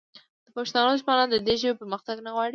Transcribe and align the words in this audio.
د 0.45 0.47
پښتنو 0.57 0.89
دښمنان 0.95 1.27
د 1.31 1.35
دې 1.47 1.55
ژبې 1.61 1.79
پرمختګ 1.81 2.17
نه 2.25 2.29
غواړي 2.35 2.49